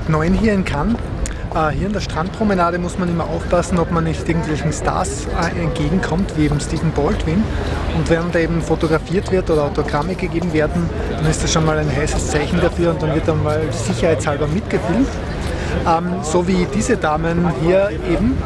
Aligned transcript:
Tag 0.00 0.08
9 0.08 0.32
hier 0.32 0.54
in 0.54 0.64
Cannes. 0.64 0.96
Äh, 1.54 1.72
hier 1.72 1.88
in 1.88 1.92
der 1.92 2.00
Strandpromenade 2.00 2.78
muss 2.78 2.98
man 2.98 3.10
immer 3.10 3.24
aufpassen, 3.24 3.78
ob 3.78 3.90
man 3.90 4.04
nicht 4.04 4.26
irgendwelchen 4.26 4.72
Stars 4.72 5.26
äh, 5.26 5.60
entgegenkommt, 5.60 6.32
wie 6.38 6.46
eben 6.46 6.58
Stephen 6.58 6.90
Baldwin. 6.92 7.44
Und 7.98 8.08
während 8.08 8.34
da 8.34 8.38
eben 8.38 8.62
fotografiert 8.62 9.30
wird 9.30 9.50
oder 9.50 9.64
Autogramme 9.64 10.14
gegeben 10.14 10.54
werden, 10.54 10.88
dann 11.14 11.26
ist 11.26 11.42
das 11.42 11.52
schon 11.52 11.66
mal 11.66 11.76
ein 11.78 11.94
heißes 11.94 12.28
Zeichen 12.28 12.60
dafür 12.62 12.92
und 12.92 13.02
dann 13.02 13.14
wird 13.14 13.28
dann 13.28 13.42
mal 13.42 13.60
sicherheitshalber 13.70 14.46
mitgefilmt. 14.46 15.08
Ähm, 15.86 16.14
so 16.22 16.48
wie 16.48 16.66
diese 16.74 16.96
Damen 16.96 17.52
hier 17.62 17.90
eben. 18.10 18.38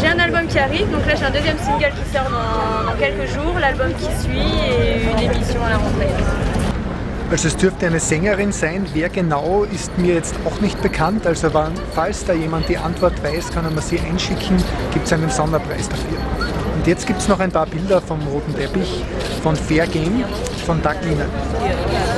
j'ai 0.00 0.08
un 0.08 0.18
album 0.18 0.46
qui 0.48 0.58
arrive, 0.58 0.90
donc 0.90 1.06
là 1.06 1.14
j'ai 1.14 1.24
un 1.24 1.30
deuxième 1.30 1.58
single 1.58 1.92
qui 1.92 2.12
sort 2.12 2.28
dans, 2.30 2.90
dans 2.90 2.98
quelques 2.98 3.32
jours, 3.32 3.58
l'album 3.60 3.92
qui 3.94 4.22
suit 4.22 4.52
et 4.68 5.02
une 5.02 5.30
émission 5.30 5.64
à 5.64 5.70
la 5.70 5.76
rentrée. 5.76 6.43
Also 7.34 7.48
es 7.48 7.56
dürfte 7.56 7.88
eine 7.88 7.98
Sängerin 7.98 8.52
sein. 8.52 8.86
Wer 8.92 9.08
genau 9.08 9.64
ist 9.64 9.98
mir 9.98 10.14
jetzt 10.14 10.36
auch 10.44 10.60
nicht 10.60 10.80
bekannt. 10.82 11.26
Also 11.26 11.50
falls 11.92 12.24
da 12.24 12.32
jemand 12.32 12.68
die 12.68 12.78
Antwort 12.78 13.20
weiß, 13.24 13.50
kann 13.50 13.64
er 13.64 13.72
mir 13.72 13.82
sie 13.82 13.98
einschicken. 13.98 14.56
Gibt 14.92 15.06
es 15.06 15.12
einen 15.12 15.28
Sonderpreis 15.28 15.88
dafür. 15.88 16.18
Und 16.76 16.86
jetzt 16.86 17.08
gibt 17.08 17.18
es 17.18 17.26
noch 17.26 17.40
ein 17.40 17.50
paar 17.50 17.66
Bilder 17.66 18.00
vom 18.00 18.20
roten 18.28 18.54
Teppich 18.54 19.02
von 19.42 19.56
Fair 19.56 19.88
Game 19.88 20.22
von 20.64 20.80
Doug 20.80 20.94
Linen. 21.02 22.13